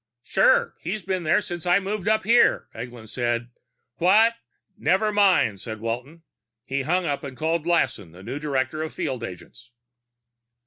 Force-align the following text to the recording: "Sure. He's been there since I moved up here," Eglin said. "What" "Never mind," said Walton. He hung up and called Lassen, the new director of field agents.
"Sure. 0.23 0.73
He's 0.79 1.03
been 1.03 1.21
there 1.21 1.41
since 1.41 1.67
I 1.67 1.77
moved 1.79 2.07
up 2.07 2.23
here," 2.23 2.67
Eglin 2.73 3.05
said. 3.07 3.51
"What" 3.97 4.33
"Never 4.89 5.11
mind," 5.11 5.61
said 5.61 5.79
Walton. 5.79 6.23
He 6.63 6.81
hung 6.81 7.05
up 7.05 7.23
and 7.23 7.37
called 7.37 7.67
Lassen, 7.67 8.11
the 8.11 8.23
new 8.23 8.39
director 8.39 8.81
of 8.81 8.95
field 8.95 9.23
agents. 9.23 9.69